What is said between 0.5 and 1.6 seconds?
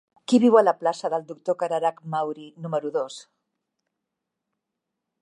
a la plaça del Doctor